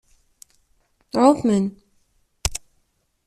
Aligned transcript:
Ɛumen. 1.23 1.65